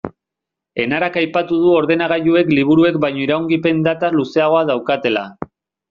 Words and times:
Enarak 0.83 1.19
aipatu 1.21 1.59
du 1.65 1.75
ordenagailuek 1.81 2.51
liburuek 2.61 2.99
baino 3.07 3.25
iraungipen 3.29 3.87
data 3.91 4.15
luzeagoa 4.19 4.69
daukatela. 4.73 5.29